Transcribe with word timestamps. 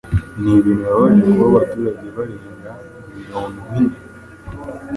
Ni 0.41 0.51
ibintu 0.59 0.79
bibabaje 0.79 1.21
kuba 1.29 1.45
abaturage 1.51 2.05
barenga 2.15 2.71
mironwine 3.13 3.95